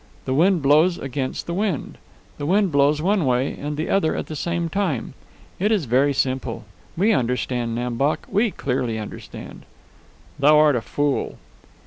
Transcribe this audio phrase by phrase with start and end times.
[0.25, 1.99] The wind blows against the wind.
[2.39, 5.13] The wind blows one way and the other at the same time.
[5.59, 6.65] It is very simple.
[6.97, 8.25] We understand, Nam Bok.
[8.27, 9.63] We clearly understand."
[10.39, 11.37] "Thou art a fool!"